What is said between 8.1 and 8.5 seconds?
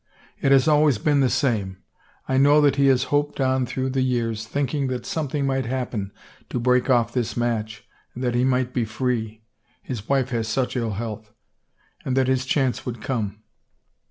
and that he